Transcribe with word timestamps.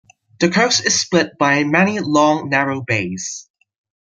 The 0.39 0.49
coast 0.49 0.83
is 0.83 0.99
split 0.99 1.37
by 1.37 1.63
many 1.63 1.99
long, 1.99 2.49
narrow 2.49 2.81
bays. 2.81 3.47